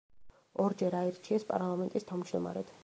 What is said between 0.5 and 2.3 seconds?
ორჯერ აირჩიეს პარლამენტის